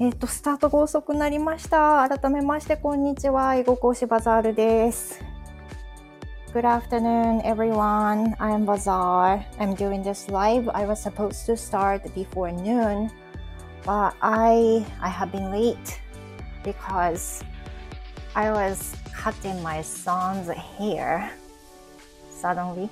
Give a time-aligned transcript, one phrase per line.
[0.00, 2.06] えっ、と、スタートが遅くなりました。
[2.08, 3.56] 改めまして、こんにちは。
[3.56, 5.24] 囲碁講師バザールです。
[6.56, 8.34] Good afternoon, everyone.
[8.38, 9.42] I'm Bazaar.
[9.58, 10.70] I'm doing this live.
[10.74, 13.10] I was supposed to start before noon,
[13.84, 16.00] but I I have been late
[16.64, 17.44] because
[18.34, 21.30] I was cutting my son's hair
[22.30, 22.88] suddenly.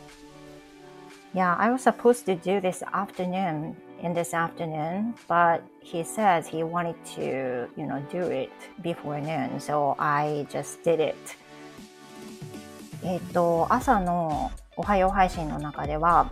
[1.33, 6.64] Yeah, I was supposed to do this afternoon in this afternoon, but he says he
[6.64, 11.16] wanted to, you know, do it before noon, so I just did it.
[13.04, 16.32] えっと、朝のおはよう配信の中では、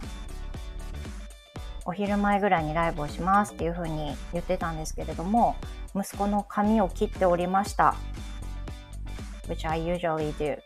[1.85, 5.55] お昼前ぐらいにライブをしますっていうふうに言ってたんですけれども、
[5.95, 7.95] 息子の髪を切っておりました。
[9.47, 10.59] which I usually do.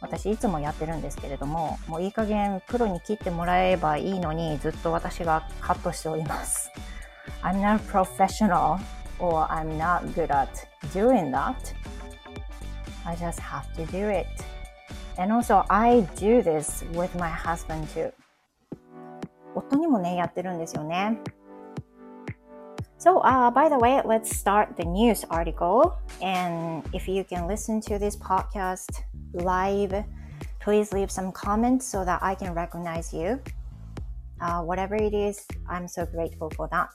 [0.00, 6.70] 私いつもやってるんですけれども、もういい加減プロに切ってもらえばいいのにずっと私がカットしております。
[7.43, 8.79] I'm not professional
[9.19, 11.73] or I'm not good at doing that.
[13.05, 14.27] I just have to do it.
[15.17, 18.11] And also I do this with my husband too.
[19.55, 21.17] 夫にもね、やってるんですよね。
[22.97, 25.93] So, uh, by the way, let's start the news article.
[26.21, 30.03] And if you can listen to this podcast live,
[30.59, 33.39] please leave some comments so that I can recognize you.
[34.41, 36.89] Uh, whatever it is, I'm so grateful for that.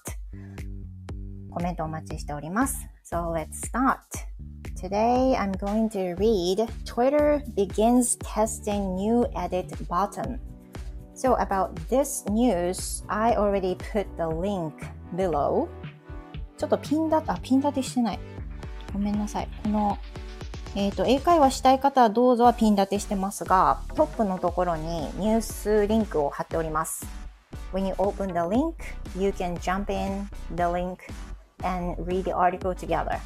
[1.51, 2.87] コメントお待ちしております。
[3.09, 3.99] So, let's start.
[4.75, 10.39] Today, I'm going to read Twitter begins testing new edit button.
[11.13, 14.73] So, about this news, I already put the link
[15.15, 15.69] below.
[16.57, 18.19] ちょっとピンだあ、ピン立てしてない。
[18.91, 19.47] ごめんなさい。
[19.63, 19.97] この、
[20.75, 27.24] えっ、と、英会話したい方はどうぞはピン立てしてますが、トップのところにニュースリンクを貼っております。
[27.75, 31.11] When you open the link, you can jump in the link
[31.61, 33.19] and read the article together.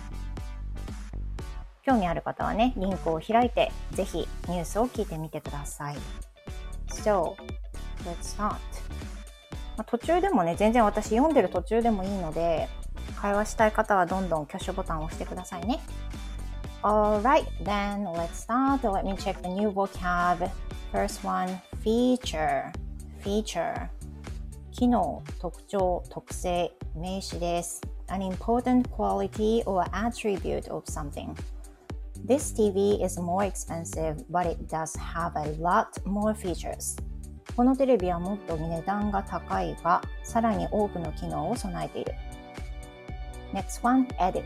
[1.85, 5.97] 興味ある方はね、リンクを開いて、ぜひニュースを聞いてみてください。
[6.87, 7.35] So,
[8.05, 8.49] let's start.
[8.49, 8.57] ま
[9.77, 12.69] あ途中でもね、全然私読んでる途中でもいいので、
[13.21, 15.79] 会話したい方はどんどん挙手ボタンを押してくださいね。
[16.81, 18.79] Alright, then let's start.
[18.81, 20.49] Let me check the new vocab.
[20.91, 22.71] First one, feature.
[23.23, 23.98] Feature.
[24.71, 27.81] 機能、特徴、特性、名詞です。
[28.07, 31.33] An important quality or attribute of something.
[32.25, 37.01] This TV is more expensive, but it does have a lot more features.
[37.55, 42.13] このテレビはもっと値段が高いが、さらに多くの機能を備えている。
[43.53, 44.43] Next one, edit.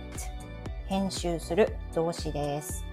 [0.87, 2.85] 編集する動詞です。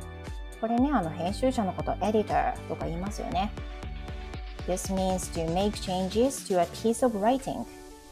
[0.61, 3.51] これね、あの編集者のこと、editor とか言いますよね。
[4.68, 7.66] This means to make changes to a piece of writing,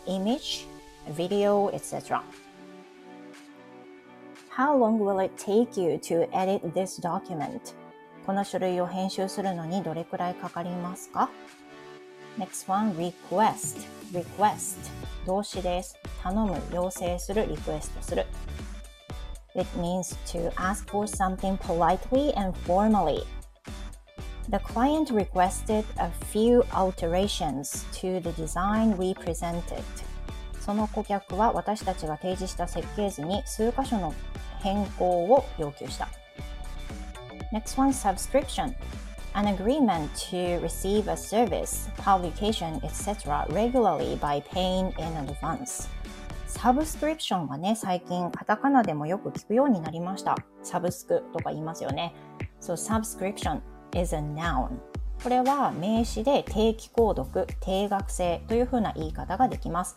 [0.07, 0.65] image,
[1.09, 2.21] video, etc.
[4.49, 7.73] How long will it take you to edit this document?
[8.25, 11.29] この書類を編集するのにどれくらいかかりますか
[12.37, 13.85] Next one, request.
[14.11, 14.77] request.
[15.25, 15.97] 動詞です。
[16.21, 18.25] 頼む、要請する、リクエストする。
[19.55, 23.23] It means to ask for something politely and formally.
[24.50, 29.84] The client requested a few alterations to the design we presented.
[30.58, 34.14] その顧客は私たちが提示した設計図に数箇所の
[34.60, 36.08] 変更を要求した。
[37.52, 38.74] Next one, subscription.
[39.34, 43.46] An agreement to receive a service, publication, etc.
[43.50, 45.88] regularly by paying in advance.
[46.46, 50.34] サブスクリプションはね、最近カタカナでもよく聞くようになりました。
[50.62, 52.14] サブスクとか言いますよね。
[52.60, 53.60] So, subscription
[53.92, 54.78] is a noun.
[55.22, 59.96] これは名詞で定期購読、定額制というふうな言い方ができます。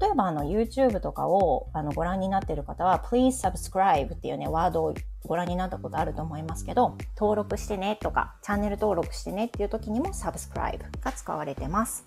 [0.00, 4.94] 例えばあの YouTube とかをあのご覧になっている方は Please subscribe っていうねワードを
[5.26, 12.04] ご覧になったことあると思いますけど登録してねとかチャンネル登録してねっていう時にも subscribe が使われてます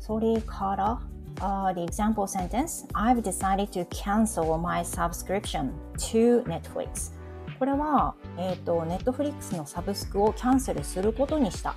[0.00, 1.00] それから、
[1.40, 7.12] uh, the example sentence I've decided to cancel my subscription to Netflix
[7.58, 11.74] これは、えっ、と、Netflix のサブスクをキャンセルすることにした。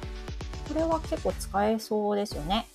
[0.68, 2.68] これは結構使えそうですよね。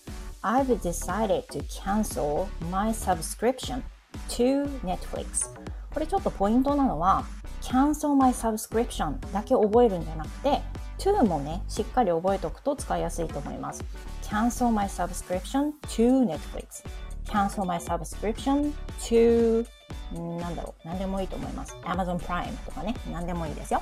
[0.42, 3.82] I've decided to cancel my subscription
[4.30, 5.50] to Netflix.
[5.92, 7.24] これちょっとポイントなのは、
[7.62, 10.60] cancel my subscription だけ覚えるんじゃなくて、
[10.98, 13.84] to もね、しっかり覚えておくと使いやすいと思います。
[14.22, 16.84] cancel my subscription to Netflix.
[17.24, 19.66] cancel my subscription to
[20.13, 21.75] なんだろう、何でもいいと思います。
[21.83, 23.81] Amazon Prime とかね、何でもいいですよ。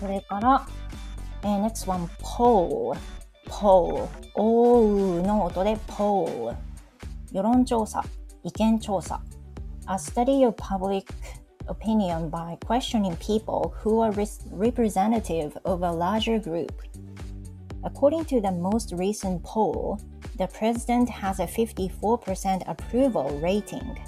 [0.00, 0.66] それから、
[1.42, 2.96] えー next one, poll.
[3.48, 4.08] poll.
[4.34, 6.54] おうの音で poll.
[7.32, 8.04] 世論調査
[8.42, 9.20] 意見調査
[9.86, 11.04] A study of public
[11.66, 14.12] opinion by questioning people who are
[14.52, 16.72] representative of a larger group.
[17.82, 19.98] According to the most recent poll,
[20.36, 23.98] the president has a 54% approval rating.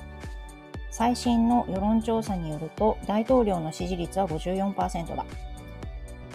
[0.98, 5.26] 最新の世論調査によると、大統領の支持率は54%だ。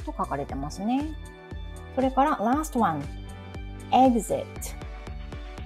[0.06, 1.17] と書かれてますね。
[1.97, 3.03] それから、last one,
[3.91, 4.47] exit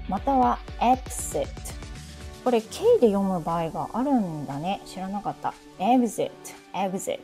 [0.09, 1.47] または exit
[2.43, 4.81] これ K で読む場合があるんだね。
[4.87, 5.53] 知らなかった。
[5.79, 6.31] exit,
[6.73, 7.19] exit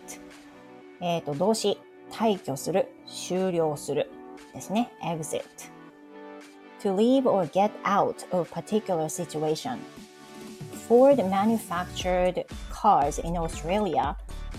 [1.01, 1.79] えっ、ー、と、動詞、
[2.11, 4.11] 退去する、終了する
[4.53, 4.93] ですね。
[5.03, 5.43] exit
[6.83, 9.79] to leave or get out of particular situation
[10.92, 14.16] Ford manufactured cars in Australia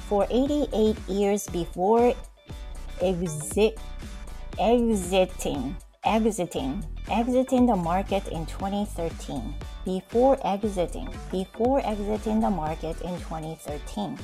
[0.08, 2.14] for 88 years before
[3.00, 3.78] exit,
[4.58, 9.54] exiting, exiting, exiting the market in 2013.
[9.84, 14.18] Before exiting, before exiting the market in 2013.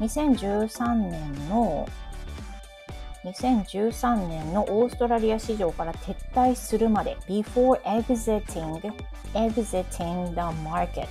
[0.00, 1.88] 2013年の
[3.24, 8.92] 2013年のオーストラリア市場から撤退するまで before exiting
[9.34, 11.06] exiting the market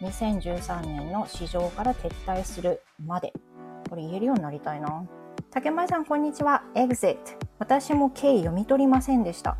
[0.00, 3.32] 2013年の市場から撤退するまで。
[3.88, 5.04] これ言えるようになりたいな。
[5.50, 6.62] 竹前さんこんにちは。
[6.74, 7.18] Exit
[7.58, 9.58] 私も K 読み取りませんでした。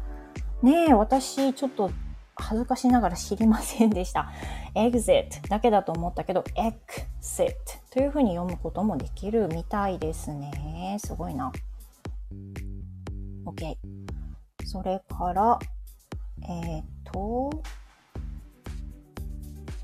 [0.63, 1.91] ねえ私ちょっと
[2.37, 4.33] 恥ずかしながら知りませんでした。
[4.75, 7.53] Exit だけだと思ったけど exit
[7.91, 10.97] というふうに読むこともできるみたいですね。
[11.05, 11.53] すごいな。
[13.45, 13.77] OK
[14.65, 15.59] それから
[16.49, 17.51] えっ、と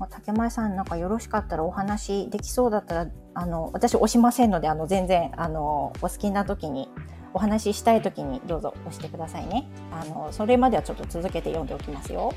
[0.05, 6.87] 竹前さんなんかよろしかったらお話できそうだったらあの私押しませんのであの全然あのお好きな時に
[7.33, 9.67] お話ししたい時にどうぞ押してくださいね。
[9.91, 12.33] あのそれまではちょっと続けて読んでおきますよ、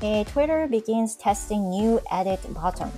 [0.00, 2.88] えー、Twitter begins testing new edit button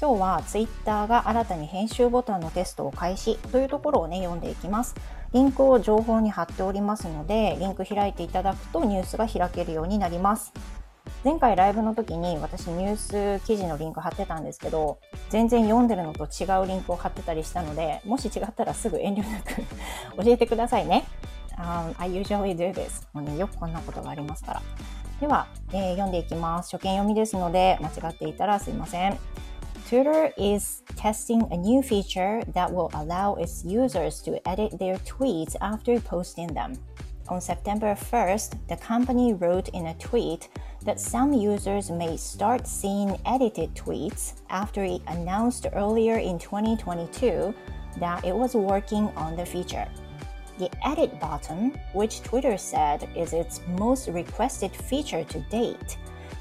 [0.00, 4.94] 今日は Twitter が新たに編集ボタンのテストを開始というところをね読んでいきます。
[5.32, 10.52] リンクを情報に貼っておりますのでリンク開いていただくとニュースが開けるようになります。
[11.24, 14.98] 前回ライブの時に私ニュース記事のリンク貼ってたんですけど、
[15.30, 19.54] 全然読んでるのと違うリンクを貼ってたりしたので、もし違ったらすぐ遠慮なく
[20.24, 21.04] 教えてくださいね。
[21.56, 23.06] Um, I usually do this.
[23.12, 24.62] もうね、よくこんなことがありますから。
[25.20, 26.76] では、えー、読んでいきます。
[26.76, 29.16] 初見読みですので、間違っていたらすいません。
[29.88, 36.00] Twitter is testing a new feature that will allow its users to edit their tweets after
[36.00, 36.74] posting them.
[37.28, 40.48] On September 1st, the company wrote in a tweet
[40.84, 47.54] that some users may start seeing edited tweets after it announced earlier in 2022
[47.98, 49.86] that it was working on the feature.
[50.58, 55.96] The edit button, which Twitter said is its most requested feature to date,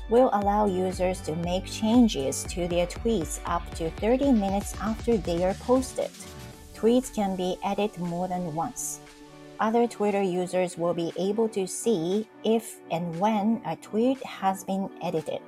[0.10, 5.44] will allow users to make changes to their tweets up to 30 minutes after they
[5.46, 6.10] are posted.
[6.74, 9.00] Tweets can be edited more than once
[9.62, 14.90] other Twitter users will be able to see if and when a tweet has been
[15.04, 15.42] edited.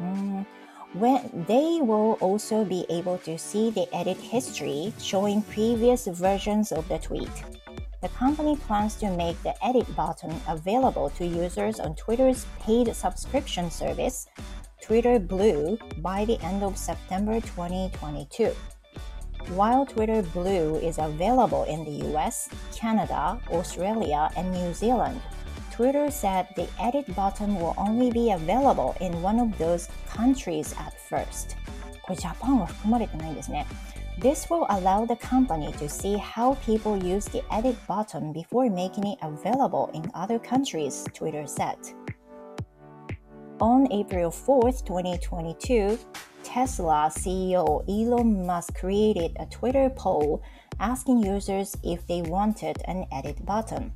[0.00, 0.46] Mm,
[0.94, 6.88] when they will also be able to see the edit history showing previous versions of
[6.88, 7.30] the tweet.
[8.00, 13.70] The company plans to make the edit button available to users on Twitter's paid subscription
[13.70, 14.28] service,
[14.82, 18.54] Twitter Blue, by the end of September 2022.
[19.49, 25.19] While Twitter Blue is available in the US, Canada, Australia, and New Zealand,
[25.71, 30.93] Twitter said the edit button will only be available in one of those countries at
[31.09, 31.55] first.
[32.03, 33.65] これジャパンは含まれてないんですね。
[34.19, 39.17] This will allow the company to see how people use the edit button before making it
[39.21, 41.77] available in other countries, Twitter said.
[43.59, 45.97] On April 4th, 2022,
[46.46, 50.44] Tesla CEO Elon Musk created a Twitter poll
[50.78, 53.92] asking users if they wanted an edit button.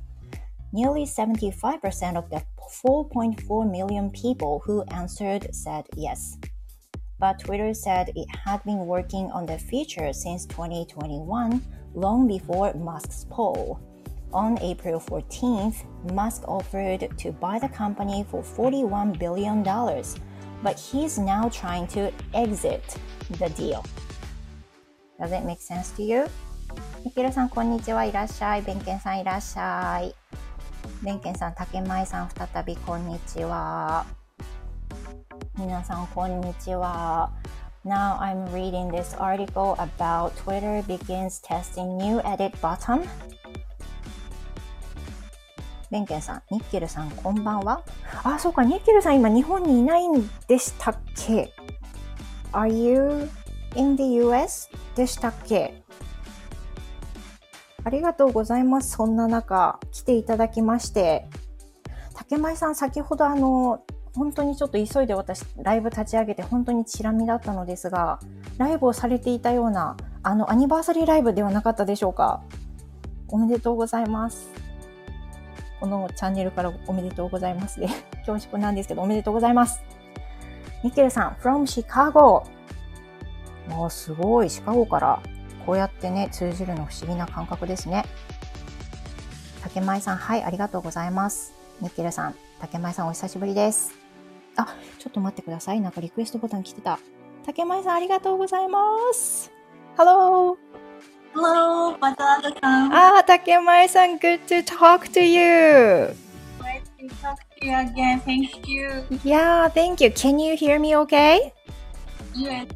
[0.73, 2.43] Nearly 75% of the
[2.85, 6.37] 4.4 million people who answered said yes.
[7.19, 11.61] But Twitter said it had been working on the feature since 2021,
[11.93, 13.79] long before Musk's poll.
[14.33, 19.63] On April 14th, Musk offered to buy the company for $41 billion
[20.62, 22.82] but he's now trying to exit
[23.38, 23.84] the deal.
[25.18, 26.26] Does it make sense to you?
[27.04, 28.04] みきるさん、こんにちは。
[28.04, 28.62] いらっしゃい。
[28.62, 30.14] べんけんさん、いらっしゃい。
[31.02, 34.04] べんけんさん、たけまいさん、再びこんにちは。
[35.56, 37.30] 皆さん、こんにちは。
[37.84, 43.08] Now I'm reading this article about Twitter begins testing new edit button
[45.91, 47.83] ベンケンさん、ニッケルさん、こんばんは。
[48.23, 51.51] あ、そうか、ニッケルさん今日本にいないんでしたっけ
[52.53, 53.29] ?Are you
[53.75, 54.69] in the US?
[54.95, 55.83] でしたっけ？
[57.83, 58.91] ありがとうございます。
[58.91, 61.27] そんな中、来ていただきまして。
[62.13, 63.83] 竹前さん、先ほどあの、
[64.15, 68.19] 本当にちょっと急いで私、ライブ立ち上げて本当にチラ見だったのですが、
[68.57, 72.43] ライブをされていたような、あの、アニバーサリーライブではなかったでしょうか？
[73.27, 74.60] おめでとうございます。
[75.81, 77.87] このチャンネルからおめでとうございますで、
[78.25, 79.83] 恐縮なんですけど、おめでとうございます。
[80.83, 82.43] ミケルさん、from Chicago。
[83.67, 85.19] もうすごい、シカゴから
[85.65, 88.05] こうやってね、通じるの不思議な感覚ですね。
[89.63, 91.53] 竹前さん、はい、ありがとうございます。
[91.81, 93.91] ミッケルさん、竹前さんお久しぶりです。
[94.57, 95.81] あ、ちょっと待ってください。
[95.81, 96.99] なんかリクエストボタン来てた。
[97.43, 98.79] 竹前さん、ありがとうございま
[99.13, 99.51] す。
[99.97, 100.57] Hello!
[100.57, 100.59] Hello, Badada-san.
[100.59, 100.90] あー、
[101.31, 102.91] Hello, Matsunaga-san.
[102.91, 106.11] Ah, Takemai-san, good to talk to you.
[106.59, 108.19] Great to talk to you again.
[108.27, 109.07] Thank you.
[109.23, 110.11] Yeah, thank you.
[110.11, 111.55] Can you hear me okay?
[112.35, 112.67] Yes.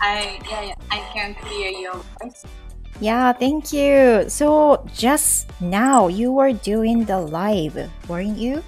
[0.00, 2.48] I yeah, yeah I can hear your voice.
[3.04, 4.24] Yeah, thank you.
[4.32, 7.76] So just now you were doing the live,
[8.08, 8.64] weren't you?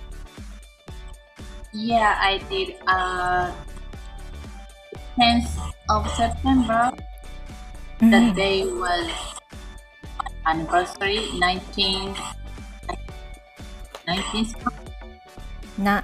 [1.73, 2.77] Yeah, I did.
[2.85, 3.49] Uh,
[5.17, 5.49] 10th
[5.89, 6.93] of September
[8.03, 9.07] that day was
[10.45, 11.23] anniversary.
[11.39, 12.19] 19th.
[14.09, 14.53] 19th.
[15.79, 16.03] Na-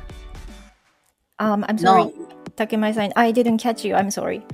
[1.41, 2.29] um, I'm sorry, No.
[2.55, 3.13] Takemai-san.
[3.17, 3.95] I didn't catch you.
[3.99, 4.47] I'm sorry.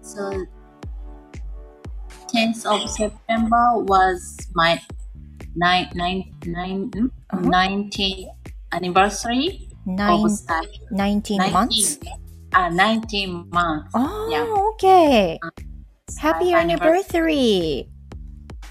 [0.00, 0.46] So
[2.30, 4.80] 10th of September was my
[5.56, 7.06] nine, nine, nine, hmm?
[7.34, 7.50] Uh-huh.
[7.50, 8.30] 19th
[8.70, 10.66] anniversary Nine, of start.
[10.92, 11.98] 19 months?
[12.56, 13.90] Uh, 19 months.
[13.94, 14.46] Oh, Yeah.
[14.72, 15.38] okay.
[16.18, 17.88] Happy anniversary.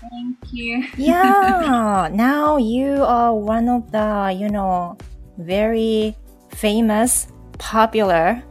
[0.01, 0.84] Thank you.
[0.98, 2.10] Yeah.
[2.12, 4.98] now you are one of the, you know,
[5.38, 6.15] very
[6.50, 7.27] famous,
[7.60, 8.42] popular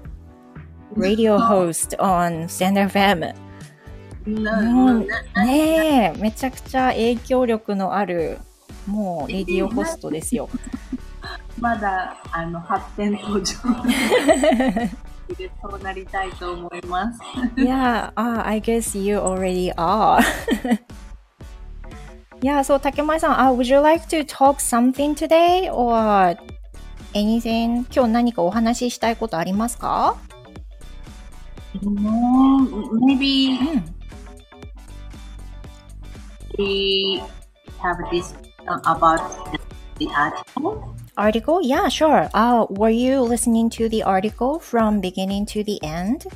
[0.95, 3.35] radio host on Stand FM.
[4.26, 5.05] No, no,
[5.45, 8.38] ねえ、めちゃくちゃ影響力のある、
[8.87, 10.49] もうレディオホストですよ。
[11.59, 13.55] まだあの発展途上
[15.37, 17.21] でそうなりたいと思います。
[17.57, 20.21] yeah, uh, I guess you already are.
[22.41, 26.37] yeah, so 竹前さん、uh, would you like to talk something today or
[27.14, 27.85] anything?
[27.95, 30.17] 今日何かお話ししたいことありますか
[31.83, 32.61] No,
[33.00, 33.85] maybe うん。
[36.57, 37.21] we
[37.81, 38.35] have this
[38.69, 39.21] uh, about
[39.99, 40.93] the article.
[41.16, 41.62] Article?
[41.62, 42.28] Yeah, sure.
[42.35, 46.26] Uh, were you listening to the article from beginning to the end?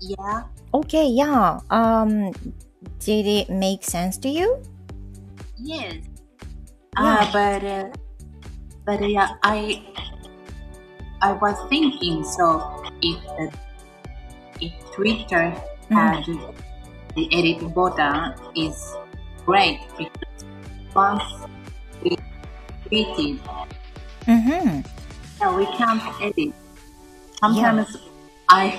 [0.00, 0.44] Yeah.
[0.74, 1.60] Okay, yeah.
[1.70, 2.32] Um,
[2.98, 4.62] did it make sense to you?
[5.56, 5.94] Yes.
[5.94, 7.24] Yeah.
[7.24, 7.88] Ah, but uh,
[8.84, 9.80] but yeah, I
[11.22, 12.60] I was thinking so
[13.00, 13.48] if the,
[14.60, 15.56] if Twitter
[15.88, 16.26] had
[17.16, 18.96] the edit button is
[19.46, 20.44] great because
[20.94, 21.22] once
[22.02, 22.18] we
[22.84, 23.40] tweeted,
[24.26, 24.82] Mm-hmm.
[25.40, 26.52] yeah, we can't edit.
[27.40, 27.96] Sometimes
[28.48, 28.78] I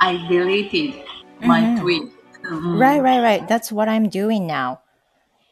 [0.00, 0.94] I deleted
[1.40, 1.78] my Mhm.
[1.80, 2.02] tweet.
[2.42, 2.78] Mm.
[2.80, 3.46] Right, right, right.
[3.46, 4.78] That's what I'm doing now.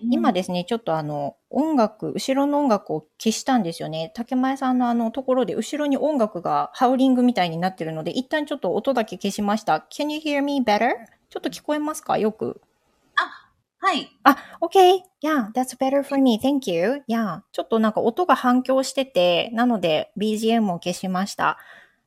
[0.01, 4.13] 今ですね、ちょっとあの、音楽、後ろの音楽を消したんですよね。
[4.15, 9.85] 竹前さんのあのところで後ろに音楽がハウリングみたいになってるので、一旦ちょっと音だけ消しました。
[9.91, 10.91] Can you hear me better?
[11.31, 12.61] ちょっと聞こえますかよく。
[13.81, 14.11] はい。
[14.25, 15.03] あ、OK.
[15.23, 16.39] Yeah, that's better for me.
[16.43, 17.03] Thank you.
[17.09, 17.43] Yeah.
[17.53, 21.59] ちょっとなんか音が反響してて、なので BGM を消しました。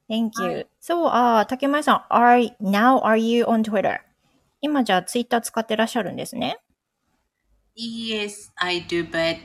[0.09, 0.51] Thank you.
[0.51, 4.01] はい So, あ、竹前さん、are, now are you on Twitter?
[4.59, 6.57] 今じゃあツイッター使ってらっしゃるんですね。
[7.75, 9.37] Yes, I do, but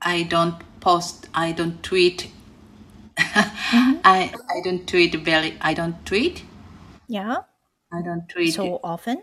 [0.00, 1.28] I don't post.
[1.32, 2.28] I don't tweet.
[4.02, 5.56] I I don't tweet very.
[5.60, 6.42] I don't tweet.
[7.08, 7.44] Yeah.
[7.90, 9.22] I don't tweet So often?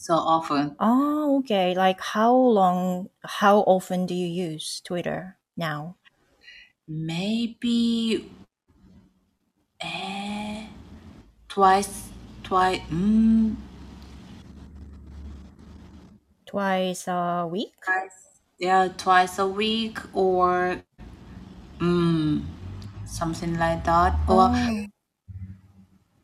[0.00, 0.76] So often.
[0.80, 1.74] Oh, okay.
[1.76, 5.96] Like how long, how often do you use Twitter now?
[6.88, 8.28] Maybe
[9.80, 10.66] eh,
[11.48, 12.10] twice.
[12.44, 12.80] Twice.
[12.90, 13.56] Mm,
[16.44, 17.72] Twice a week?
[17.84, 18.40] twice.
[18.58, 20.82] Yeah, twice a week or
[21.78, 22.44] mm,
[23.06, 24.18] something like that.
[24.28, 24.86] Or Oh.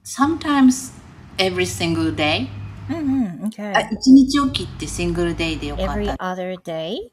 [0.03, 0.93] sometimes
[1.39, 2.51] every single day.
[2.90, 3.74] うんうん、okay.
[3.76, 6.34] あ、一日おきってシングルデイでよかっ Every た。
[6.34, 7.12] other day?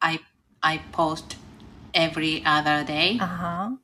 [0.00, 0.20] I,
[0.62, 1.36] I post
[1.92, 3.18] every other day.
[3.18, 3.76] Uh-huh.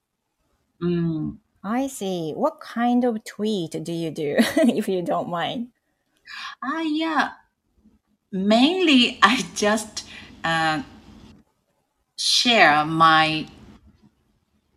[0.81, 1.39] うん。
[1.63, 2.33] I see.
[2.35, 4.37] What kind of tweet do you do,
[4.77, 5.69] if you don't mind?
[6.63, 7.31] Ah, yeah.
[8.33, 10.05] Mainly, I just
[10.45, 10.83] uh,
[12.17, 13.47] share my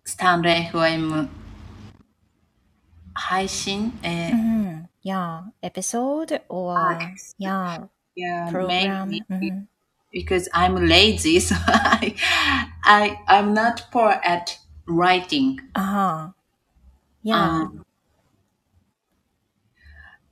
[0.06, 1.28] stand FM
[3.14, 4.63] 配信、えー Mhm.
[5.05, 7.85] yeah, episode or Ah, yeah,
[8.17, 9.11] yeah, program.
[9.11, 9.67] maybe Mhm.
[10.11, 12.17] because I'm lazy, so I,
[12.85, 14.59] I, I'm not poor at
[14.89, 15.61] writing.
[15.77, 16.31] Uh-huh.
[17.23, 17.37] Yeah.
[17.69, 17.85] Um,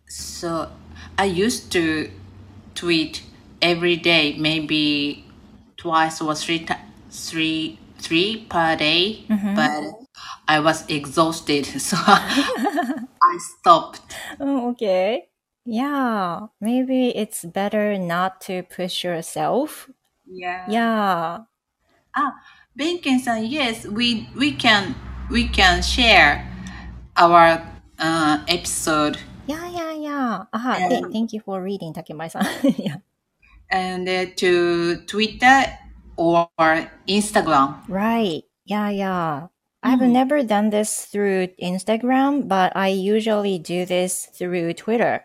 [0.08, 0.70] so
[1.18, 2.10] I used to
[2.74, 3.22] tweet
[3.60, 5.24] every day, maybe
[5.76, 6.74] twice or three, ti-
[7.10, 9.24] three, three per day,
[9.54, 9.84] but
[10.48, 11.96] I was exhausted, so
[13.32, 14.00] I stopped.
[14.40, 15.28] Oh, okay.
[15.64, 19.88] Yeah, maybe it's better not to push yourself.
[20.26, 20.66] Yeah.
[20.68, 21.38] Yeah.
[22.14, 22.32] Ah,
[22.78, 24.94] Benken-san, yes, we we can
[25.30, 26.44] we can share
[27.16, 27.62] our
[27.98, 30.44] uh, episode Yeah, yeah, yeah.
[30.52, 30.88] Aha, Yeah.
[30.88, 32.46] th- thank you for reading, Takemai-san.
[32.78, 32.96] yeah.
[33.70, 35.78] and uh, to Twitter
[36.16, 36.48] or
[37.08, 37.82] Instagram.
[37.88, 38.44] Right.
[38.64, 39.51] Yeah, yeah.
[39.82, 40.12] I've Mm.
[40.12, 45.22] never done this through Instagram, but I usually do this through Twitter.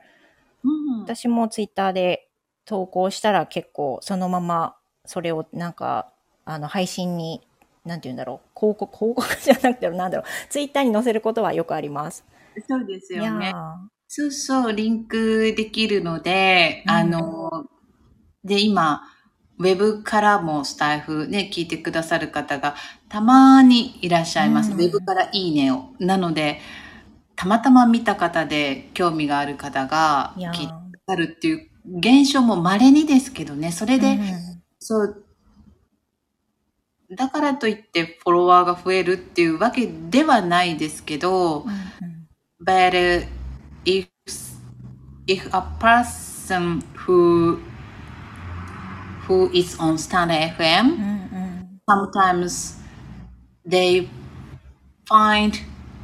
[0.63, 2.27] うん私もツイッターで
[2.65, 6.11] 投稿したら結構そのままそれをなんか
[6.43, 7.41] あの配信に
[7.85, 12.25] なんて言うんだろう広告広告じゃなくてなんだろうツイッターに載せることはよくあります。
[12.67, 13.45] そうですいよね。
[13.47, 13.53] や
[14.09, 17.65] そうそう、リンクできるので、うんあの、
[18.43, 19.01] で、今、
[19.59, 22.75] ウェブからもスタイフね、聞いてくださる方が
[23.09, 24.71] たまにいらっしゃいます。
[24.71, 24.79] うん。
[24.79, 25.89] ウェブからいいねを。
[25.99, 26.59] なので、
[27.35, 30.73] たまたま見た方で興味がある方が聞いてくだ
[31.07, 34.63] さるっていう現象も稀にですけどね、それで、うん。
[34.79, 35.23] そう、
[37.11, 41.67] だからといってフォロワーが増えるっていうわけではないですけど、うん
[42.59, 43.25] But uh,
[43.85, 44.07] if
[45.27, 47.59] if a person who
[49.27, 52.77] who is on Stand う FM, んうん sometimes
[53.67, 54.07] they
[55.05, 55.53] find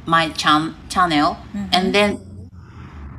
[0.06, 1.36] my chan- channel
[1.72, 2.18] and then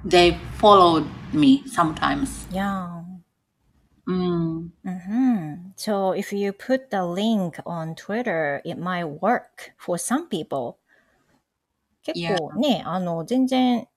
[0.08, 2.52] they follow me sometimes.
[2.52, 2.92] いや
[4.08, 4.70] Mm.
[4.84, 5.74] Mhm.
[5.76, 10.78] So if you put the link on Twitter, it might work for some people.
[12.04, 13.88] 結構ね、あの、全然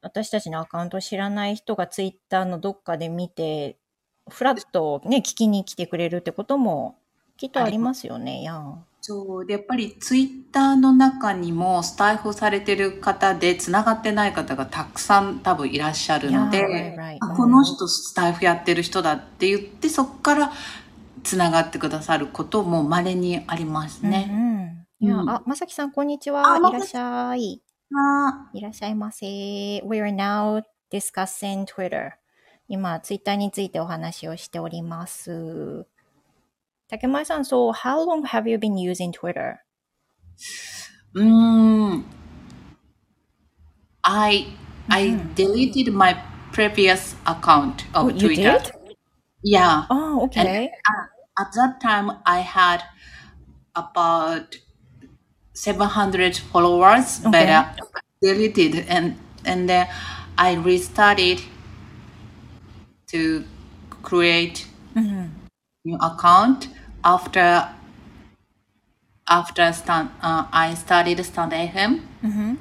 [0.00, 3.76] 私たちのアカウント知らない人がツイッターのどっかで見て、
[4.28, 6.96] フラッとね、聞きに来てくれるってことも
[7.36, 8.40] きっとありますよね。
[8.40, 8.62] いや。
[9.00, 9.46] そう。
[9.46, 17.18] で、やっぱりツイッターの中にもスタイフされてる方で繋がってない方がたくさん多分いらっしゃるので、Yeah, right, right.
[17.20, 20.52] あうんこの人スタイフやってる人だって言って、そこから
[21.24, 24.28] 繋がってくださることも稀にありますね。
[24.30, 26.52] うんうんいや、うんあ、まさきさん、こんにちは。
[26.52, 27.60] あいらっしゃい。
[27.92, 29.26] あいらっしゃいませ。
[29.26, 32.21] We are now discussing Twitter.
[32.71, 35.85] 今、ツイッターについてお話をしております。
[36.89, 39.59] 竹前さん、so how long have you been using Twitter?
[41.13, 41.23] うー
[41.95, 42.05] ん。
[44.03, 44.47] I,
[44.89, 46.13] I deleted my
[46.51, 48.57] previous account Oh, of you Twitter.
[48.59, 48.71] did?
[49.43, 49.85] Yeah.
[49.89, 50.71] Oh, okay.
[51.39, 52.83] At that time, I had
[53.75, 54.57] about
[55.53, 57.49] 700 followers, but Okay.
[57.49, 57.65] uh,
[58.21, 59.87] deleted, and and then
[60.37, 61.41] I restarted
[63.12, 63.44] to
[64.02, 65.28] create mm-hmm.
[65.84, 66.68] new account
[67.04, 67.68] after
[69.28, 72.00] after stand, uh, I started Stand FM.
[72.22, 72.54] Mm-hmm.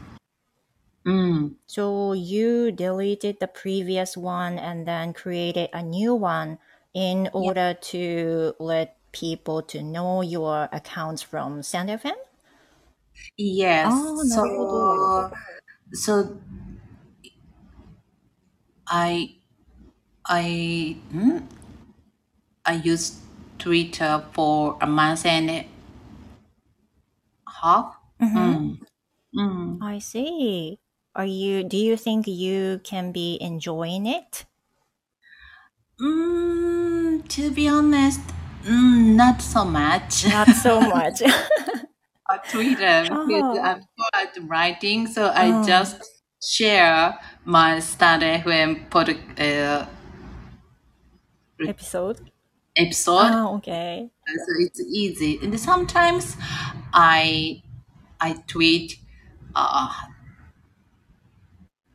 [1.07, 1.55] Mm.
[1.65, 6.59] So you deleted the previous one and then created a new one
[6.93, 12.19] in order to let people to know your accounts from Stand FM.
[13.37, 13.91] Yes.
[13.91, 14.23] Oh.
[14.23, 15.31] So,
[15.93, 16.37] so
[18.87, 19.35] I
[20.31, 21.37] I, hmm?
[22.65, 23.19] I used
[23.59, 25.67] Twitter for a month and a
[27.47, 27.95] half.
[28.33, 28.79] Mm.
[29.35, 29.81] Mm.
[29.81, 30.79] I see.
[31.13, 34.45] Are you do you think you can be enjoying it?
[36.01, 38.19] Mm, to be honest,
[38.63, 40.25] mm, not so much.
[40.25, 41.21] Not so much.
[42.29, 43.61] on Twitter because Oh.
[43.63, 45.61] I'm good at writing, so I Oh.
[45.61, 46.01] just
[46.41, 49.85] share my Stand when pod, uh,
[51.69, 52.31] Episode?
[52.77, 53.31] episode.
[53.33, 54.09] Oh, okay.
[54.27, 56.37] so it's easy and sometimes
[56.93, 57.61] i
[58.21, 58.97] i tweet
[59.55, 59.91] uh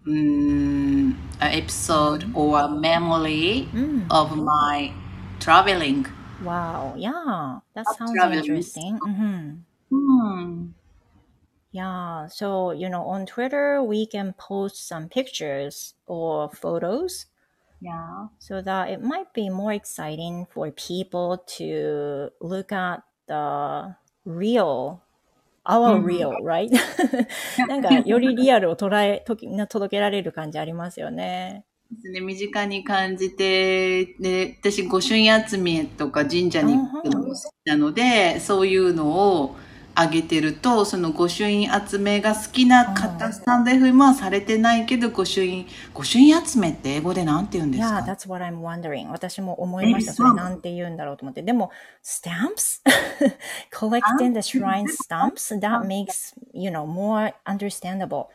[0.07, 4.07] an episode or a memory Mm.
[4.11, 4.93] of my
[5.41, 6.07] traveling
[6.45, 6.95] Wow.
[6.97, 7.61] Yeah.
[7.75, 8.45] That sounds traveling.
[8.45, 8.99] interesting.
[8.99, 9.51] hmm
[9.91, 10.67] Hmm.
[11.73, 12.27] Yeah.
[12.29, 17.27] So, you know, on Twitter, we can post some pictures or photos
[17.81, 25.01] yeah so that it might be more exciting for people to look at the real,
[25.65, 26.71] our うん real, right?
[27.69, 31.65] なんか、よりリアルを捉え、ときな届けられる感じありますよね。
[31.91, 39.57] ですね、身近に感じて、で、私、御朱印集めとか神社に行くのも好きなので、そういうのを
[39.99, 49.09] あげてると、その御朱印集めが好きな方、スタンド FM はされてないけど、御朱印、御朱印集めって英語でなんて言うんです Yeah, か that's what I'm wondering.
[49.09, 50.13] 私も思いました。
[50.13, 51.43] えそれなんて言うんだろうと思って。
[51.43, 51.71] でも、
[52.05, 52.83] stamps?
[53.73, 55.59] Collecting the shrine stamps?
[55.61, 58.27] That makes, you know, more understandable.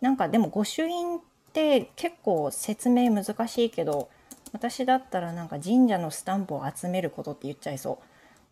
[0.00, 1.20] なんかでも御朱印っ
[1.52, 4.08] て結構説明難しいけど、
[4.52, 8.04] 私だったらなんか神社のスタンプを集めることって言っちゃいそう。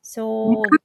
[0.02, 0.75] そう、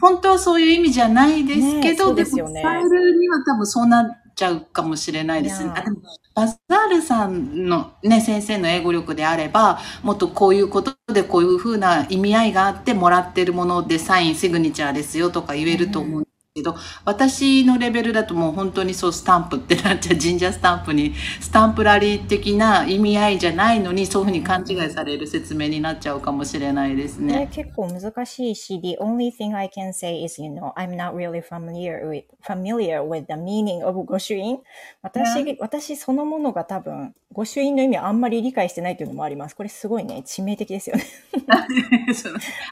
[0.00, 5.72] 本当はそういう意味じゃないですけど、ねでも伝えるには多分そうなっちゃうかもしれないですね。
[5.74, 5.98] あでも
[6.34, 27.48] バザールさんのね、先生の英語力であれば、もっとこういうことでこういうふうな意味合いがあってもらってるものでサイン、シグニチャーですよとか言えると思うんけど、私のレベルだともう本当にそうスタンプってなっちゃう、神社スタンプに、スタンプラリー的な意味合いじゃないのに、そういうふうに勘違いされる説明になっちゃうかもしれないですね。
[27.50, 33.26] 結構難しいし、the only thing I can say is, you know, I'm not really familiar with, familiar with
[33.26, 34.60] the meaning of 御朱印。
[35.02, 39.56] 私、私そのものが多分、御朱印の意味をあんまり理解してないっていうのもあります。
[39.56, 41.04] これすごいね、致命的ですよね。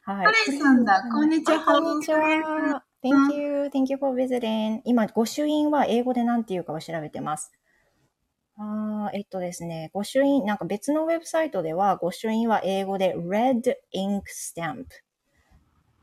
[0.07, 0.27] はい。
[0.27, 1.03] カレンさんだ。
[1.12, 1.59] こんにちは。
[1.66, 2.85] あこんにちは。
[3.02, 3.68] Thank you.
[3.72, 4.80] Thank you for visiting.
[4.84, 7.52] 今、御朱印は英語で何て言うかを調べてます。
[8.56, 14.86] あーえっとですね、御朱印、なんか別のウェブサイトでは、御朱印は英語で Red Ink Stamp。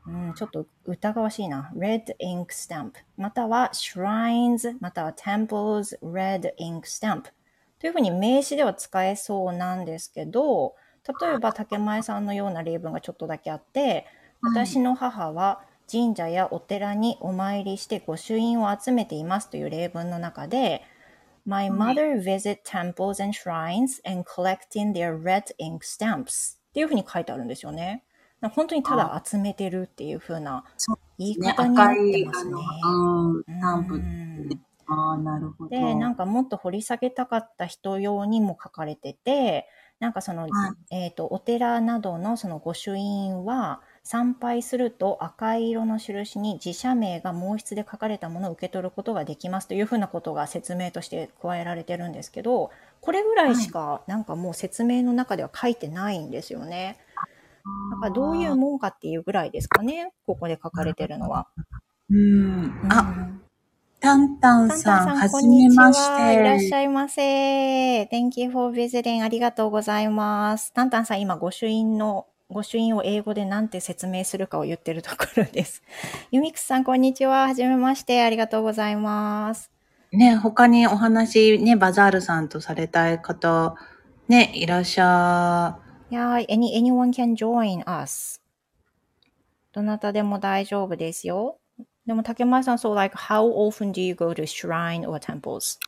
[0.06, 1.70] うん、ちょっと疑わしいな。
[1.74, 2.92] Red Ink Stamp。
[3.16, 7.24] または Shrines、または Temples Red Ink Stamp。
[7.78, 10.74] というふうに名詞では使えそうなんですけど、
[11.22, 14.06] 例えば竹前さんのような例文がちょっとだけあって、
[14.42, 20.82] 私の母は神社やお寺にお参りして御朱印を集めていますという例文の中で、
[21.46, 28.04] My mother visit temples and shrines and collecting their red ink stamps っていうふうに書いてあるんですよね。
[28.54, 30.64] 本当にただ集めてるっていうふうな
[31.18, 32.54] 言いね、方になってますね。
[34.86, 35.70] あ、なるほど。
[35.70, 40.50] で、なんかもっと掘り下げたかった人用にも書かれてて、なんかその、はい
[40.90, 56.98] えっ、と、お寺などのその御朱印は、参拝すると赤い色の印に自社名が毛筆で書かれたものを受け取ることができますというふうなことが説明として加えられてるんですけど、これぐらいしかなんかもう説明の中では書いてないんですよね。
[57.92, 61.46] だからどういうもんかっていうぐらいですかね、ここで書かれてるのは。
[62.10, 62.72] うん。
[62.88, 63.40] あ、うん
[64.00, 66.32] タンタンさん、はじめましは。
[66.32, 66.74] いらっして。
[66.74, 68.04] ゃいませ。
[68.04, 69.22] Thank you for visiting.
[69.22, 70.72] ありがとうございます。
[70.72, 75.82] タンタンさん、今、御朱印の、御朱印を英語で何て説明するかを言ってるところです。
[76.32, 77.46] ユミクスさん、こんにちは。
[77.46, 78.22] はじめまして。
[78.22, 79.70] ありがとうございます。
[80.12, 83.76] ね、他にお話、ね、バザールさんとされたい方、
[84.26, 85.78] ね、いらっしゃ
[86.10, 88.40] いやー、any, anyone can join us.
[89.72, 91.58] どなたでも大丈夫ですよ。
[92.04, 95.78] でも、竹前さん、そう、like, how often do you go to shrine or temples?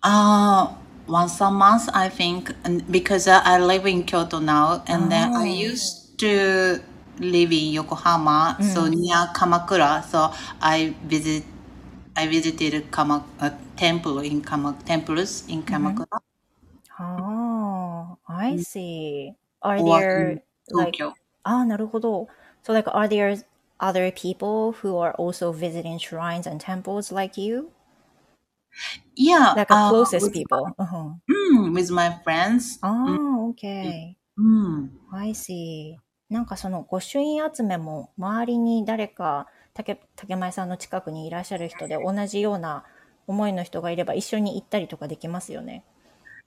[0.00, 5.11] あー once a month, I think, and because uh, I live in Kyoto now, and
[5.11, 6.81] then I used to
[7.19, 10.03] live in Yokohama, so near Kamakura.
[10.03, 11.43] So I visit,
[12.15, 16.19] I visited Kama, a temple in Kama, temples in Kamakura,
[16.97, 19.35] Ah, I see.
[19.61, 21.13] Are or there, in like, Tokyo.
[21.43, 22.27] ああ、なるほど。
[22.63, 23.35] So, like, are there
[23.79, 27.69] other people who are also visiting shrines and temples like you?
[29.16, 30.74] Yeah, Like, a uh, closest with, people?
[30.78, 32.78] うん mm, with my friends.
[32.80, 33.16] ああ、
[33.52, 34.14] OK.
[34.38, 34.88] Mm.
[35.12, 35.96] I see.
[36.28, 42.84] なんかその御朱印集めも周りに誰か竹竹前さんの近くにいらっしゃる人で同じような
[43.26, 45.84] 思いの人がいれば一緒に行ったりとかできますよね。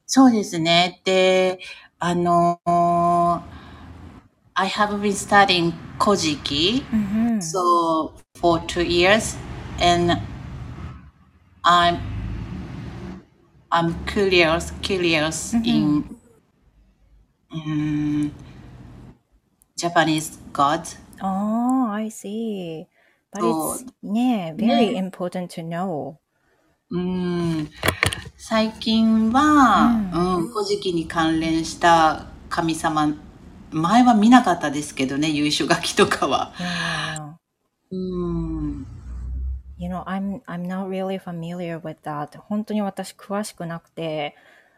[0.06, 1.02] そうですね。
[1.04, 1.60] で、
[2.00, 3.64] あのー
[4.56, 7.38] I have been studying Kojiki, うんうん。
[7.40, 9.36] so for two years,
[9.82, 10.14] and
[11.64, 11.98] I'm
[13.74, 16.06] I'm curious curious in
[17.52, 18.32] um,
[19.76, 21.00] Japanese gods.
[21.20, 22.86] ああ、I see.
[23.34, 26.18] But it's ね very important to know.
[26.92, 27.70] うん
[28.38, 33.16] 最近は、うん、古事記に関連した神様、
[33.72, 36.54] 前は見なかったですけどね、由緒書きとかは。
[36.60, 37.34] Yeah.
[37.90, 38.93] うん。
[39.78, 42.38] You know, I'm, I'm not really familiar with that.
[42.40, 44.36] 本当に私詳しくなくて、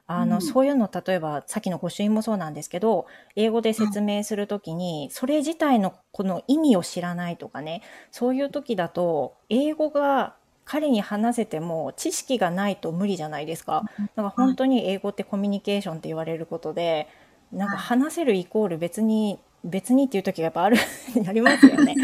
[0.08, 7.81] あの、うんそういうの、例えば、さっきの御朱印もそうなんですけど、英語で説明するときに、それ自体のこの意味を知らないとかね、
[8.12, 13.84] そういう時だと、英語が彼に話せても知識がないと無理じゃないですか。
[13.97, 17.08] だから本当に英語ってコミュニケーションって言われることで、
[17.51, 20.77] なんか話せるイコール別に、別にっていう時がやっぱある、
[21.27, 21.95] ありますよね。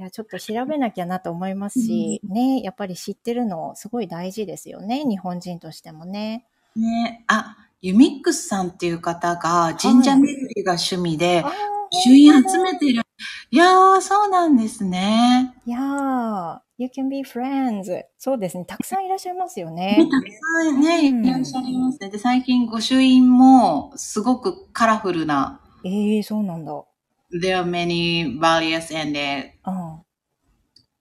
[0.00, 6.46] いや、ちょっと調べなきゃなと思いますし、ね、やっぱり知ってるのすごい大事ですよね、日本人としてもね。
[6.76, 11.52] ね、あ、ユミックスさんっていう方が神社巡りが趣味で、あ
[11.90, 13.02] 朱印集めてる。
[13.50, 15.54] いやー、そうなんですね。
[15.66, 18.04] いやー、You can be friends.
[18.18, 18.64] そうですね。
[18.64, 20.08] たくさんいらっしゃいますよね、ね。
[20.08, 22.10] たくさんね、うんいらっしゃいますね。
[22.10, 26.84] で、最近御朱印もすごくカラフルな、ええー、そうなんだ。
[27.30, 30.02] There are many various and uh, うん。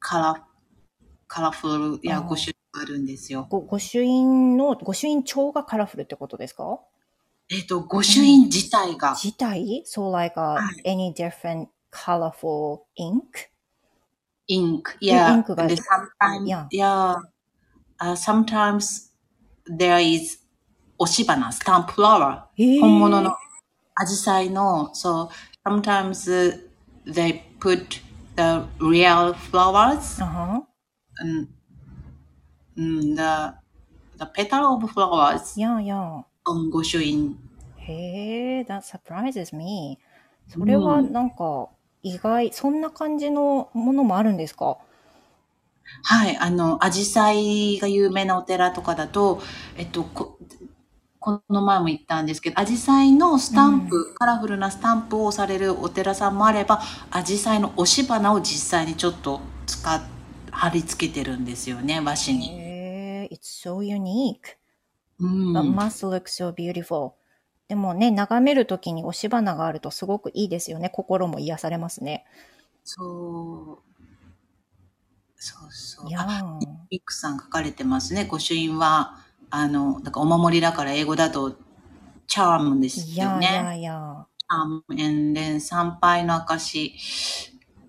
[0.02, 0.42] color,
[1.30, 3.48] colorful いや、御朱印があるんですよ。
[3.50, 6.80] ご、御朱印の、御朱印帳がカラフルってことですか
[7.50, 13.22] えっと、御朱印自体が、自体 ?So like、は a, any different colorful ink?
[14.48, 14.96] インク。
[15.00, 17.16] いや、インクがで、sometimes, いや yeah,
[18.00, 19.12] uh, sometimes
[19.70, 20.40] there is
[20.98, 22.64] 押し花、スタンプフラワー。
[22.64, 23.36] えー本物の
[23.96, 25.30] アジサイの、so
[25.68, 26.30] sometimes
[27.06, 28.00] they put
[28.38, 30.68] the real flowers あは
[31.20, 31.48] and
[32.78, 33.54] mm, the,
[34.18, 36.26] the petal of flowers いやいや。
[36.46, 37.38] on 御朱印。
[37.78, 40.00] へえ、that surprises me.
[40.48, 41.70] それはなんか
[42.02, 44.78] 意外、そんな感じのものもあるんですか
[46.04, 49.42] はい、あの、アジサイが有名なお寺とかだと、
[49.78, 50.06] えっと、
[51.28, 60.02] ここの前も言ったんですけど、アジサイのスタンプ、カラフルなスタンプをされるお寺さんもあれば、アジサイの押し花を実際にちょっと使っ、
[60.52, 62.58] 貼り付けてるんですよね、和紙に。
[62.58, 64.56] へえ、it's so unique.
[65.20, 65.52] うん。
[65.52, 67.12] But must look so beautiful.
[67.68, 70.90] でもね、眺めるときに押し花があるとすごくいいですよね。
[70.90, 72.24] 心も癒されますね。
[72.86, 73.88] そう。
[75.36, 76.08] そうそう。
[76.08, 76.26] いや
[76.90, 78.24] ミックさん書かれてますね。
[78.24, 81.58] 御朱印は、あの、だからお守りだから英語だと、
[82.28, 83.46] チャームですいよね。
[83.48, 84.28] やいやいや。
[84.50, 86.94] um, and then 参拝の証、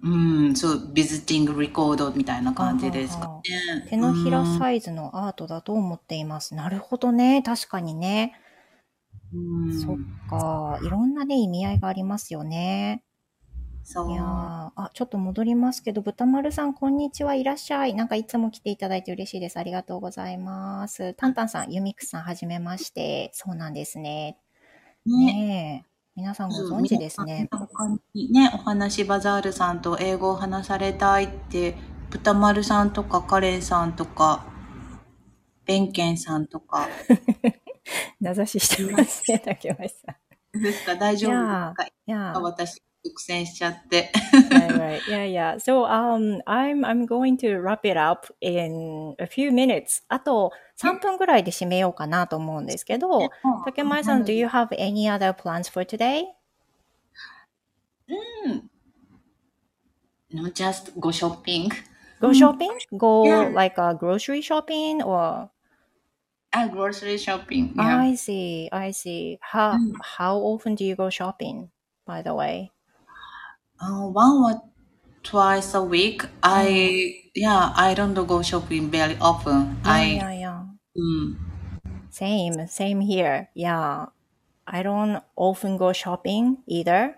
[0.02, 0.16] う
[0.50, 3.86] ん、そう、ビジティングレコードみたいな感じですかね。
[3.88, 6.54] 手のひらうんサイズのアートだと思っています。
[6.54, 7.42] なるほどね。
[7.42, 8.34] 確かにね。
[9.32, 9.96] うんそっ
[10.28, 10.78] か。
[10.82, 13.02] いろんなね、意味合いがありますよね。
[13.90, 14.24] そういやー
[14.76, 17.34] あ、ちょっと戻りますけど、豚丸さん、こんにちは。
[17.34, 17.94] いらっしゃい。
[17.94, 19.56] なんかいつも来ていただいて嬉しいです。
[19.58, 21.14] ありがとうございます。
[21.14, 23.30] タンタンさん、ユミックさん、はじめまして。
[23.32, 24.36] そうなんですね。
[25.06, 25.14] ね。
[25.32, 25.88] ねえ。
[26.16, 27.48] 皆さんご存知ですね。
[27.50, 31.74] 他にね、お話バザールさんと英語を話されたいって、
[32.10, 34.44] 豚丸さんとかカレンさんとか、
[35.64, 36.86] ベンケンさんとか、
[38.20, 40.60] 名指ししてますね、 竹林さん。
[40.60, 41.84] ですか大丈夫ですか？
[41.86, 44.11] いやー、私、独占しちゃって。
[44.49, 45.01] right, right.
[45.09, 45.57] Yeah, yeah.
[45.57, 50.03] So, um, I'm, I'm going to wrap it up in a few minutes.
[50.07, 53.29] あと3分ぐらいで締めようかなと思うんですけど、
[53.65, 56.23] 竹前さん、do you have any other plans for today?
[60.31, 61.69] No, just go shopping.
[62.19, 62.71] Go shopping?
[62.97, 63.49] Go Yeah.
[63.53, 65.49] like a grocery shopping or?
[66.53, 67.73] Ah, grocery shopping.
[67.75, 67.97] Yeah.
[67.99, 69.37] I see, I see.
[69.41, 69.93] How, Mm.
[70.19, 71.69] how often do you go shopping,
[72.05, 72.71] by the way?
[73.80, 74.62] Uh, one or
[75.22, 76.24] twice a week.
[76.42, 79.76] I yeah, I don't go shopping very often.
[79.84, 80.60] I yeah, yeah.
[80.96, 81.36] mm,
[82.10, 83.48] Same, same here.
[83.54, 84.06] Yeah.
[84.66, 87.16] I don't often go shopping either.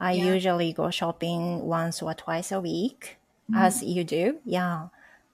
[0.00, 0.34] I Yeah.
[0.34, 3.16] usually go shopping once or twice a week,
[3.54, 4.40] as you do.
[4.44, 4.90] Yeah.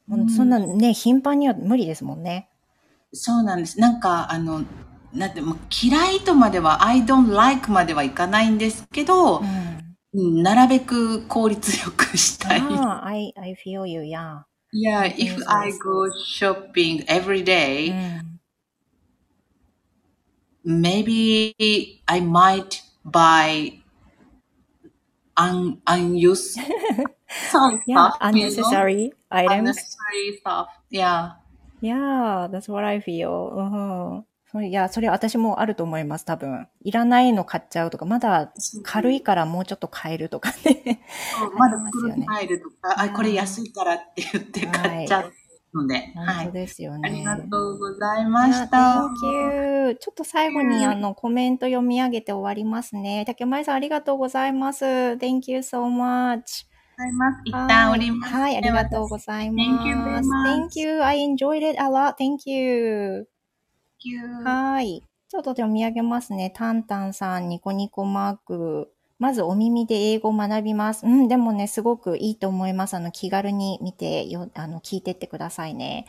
[0.07, 2.49] もううんそんなね、頻繁には無理ですもんね。
[3.13, 3.81] そうなんです。
[3.81, 4.63] なんかあの
[5.15, 9.47] なんてもう嫌いとまでは I don't like まではいかないんですけどう、ん。
[10.14, 12.62] うんなるべく効率よくしたい。
[12.62, 14.44] ああ、I, I feel you, yeah.
[14.72, 15.80] Yeah, if Yes, I yes.
[15.84, 18.40] go shopping every う day, ん。
[20.66, 21.54] maybe
[22.08, 23.82] I might buy
[25.38, 26.60] un unused
[27.52, 28.52] some Yeah, stuff, you know?
[28.52, 29.78] unnecessary items.
[29.78, 30.68] unnecessary stuff.
[30.90, 31.32] Yeah.
[31.82, 33.50] Yeah, that's what I feel.
[33.56, 34.26] うん。
[34.37, 36.69] それ いや、それ私もあると思います、多分。
[36.81, 41.03] いらないの買っちゃうとか、まだ軽いからもうちょっと買えるとかね。
[41.59, 45.33] まだよね袋に入るとか、あ、これ安いからって言って買っちゃう
[45.83, 46.53] ので、は本当い。
[46.53, 47.11] ですよね。
[47.11, 48.77] ありがとうございました。
[48.77, 49.97] Thank you.
[49.97, 53.25] ちょっと最後にあのコメント読み上げて終わりますね。
[53.27, 54.85] 竹前さんありがとうございます。
[54.85, 56.65] Thank you so much.
[56.97, 57.43] ございます。
[57.45, 59.69] 一旦おります、はい、ありがとうございます。
[59.69, 60.71] Thank you very much.
[60.71, 61.03] Thank you.
[61.03, 62.15] I enjoyed it a lot.
[62.15, 63.29] Thank you.
[63.99, 64.17] 私。
[64.45, 65.03] はい。
[65.29, 66.51] ちょっとで読み上げますね。
[66.55, 68.93] タンタンさん、ニコニコマーク。
[69.19, 71.05] まずお耳で英語を学びます。
[71.05, 72.95] うん、でもね、すごくいいと思います。
[72.95, 76.07] あの、気軽に見てよ、あの、聞いてってくださいね。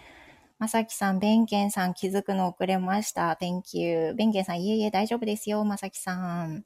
[0.59, 3.37] まさきさん、ベンケンさん、気づくの遅れました。
[3.41, 4.13] Thank you.
[4.15, 5.65] ベンケンさん、いえいえ、大丈夫ですよ。
[5.65, 6.65] まさきさん。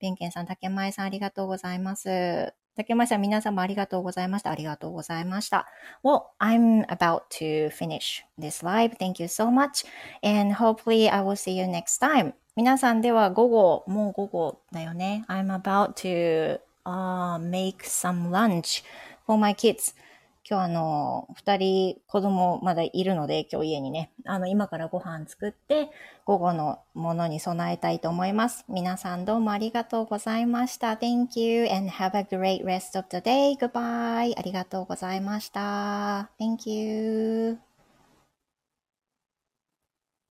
[0.00, 2.54] ベンケンさん、竹前さん、ありがとうございます。
[2.74, 4.50] 竹前さん、皆様ありがとうございました。
[4.50, 5.66] ありがとうございました。
[6.02, 8.96] Well, I'm about to finish this live.
[8.96, 9.84] Thank you so much.
[10.22, 12.32] And hopefully I will see you next time.
[12.56, 15.24] 皆さんでは午後、もう午後だよね。
[15.28, 18.82] I'm about to、uh, make some lunch
[19.26, 19.94] for my kids.
[20.48, 25.90] 今日あの、二人子供まだいるので、今日家にね、あの、今からご飯作って、
[26.24, 28.64] 午後のものに備えたいと思います。
[28.68, 30.92] 皆さんどうもありがとうございました。
[30.94, 33.56] Thank you and have a great rest of the day.
[33.56, 34.34] Goodbye.
[34.36, 36.30] ありがとうございました。
[36.40, 37.71] Thank you.